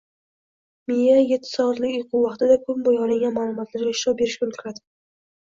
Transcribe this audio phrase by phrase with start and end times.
[0.91, 4.85] Miya etti soatlik uyqu vaqtida kun bo‘yi olingan ma’lumotlarga ishlov berishga ulguradi.